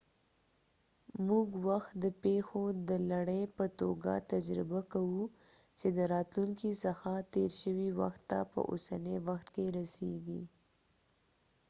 [1.27, 5.23] موږ وخت د پیښو د لړۍ په توګه تجربه کوو
[5.79, 10.41] چې د راتلونکې څخه تير شوي وخت ته په اوسني وخت کې رسيږي